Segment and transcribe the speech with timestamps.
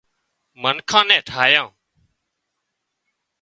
[0.61, 1.67] منکان نين ٺاهيان